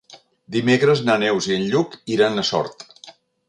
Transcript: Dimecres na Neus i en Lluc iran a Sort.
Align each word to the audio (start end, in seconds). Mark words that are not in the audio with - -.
Dimecres 0.55 1.03
na 1.11 1.19
Neus 1.25 1.49
i 1.51 1.53
en 1.59 1.67
Lluc 1.75 1.95
iran 2.17 2.45
a 2.45 2.47
Sort. 2.53 2.87